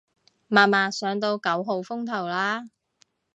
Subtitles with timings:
[0.47, 2.71] 默默上到九號風球嘞